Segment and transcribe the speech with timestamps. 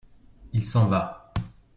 [0.53, 1.31] il s'en va.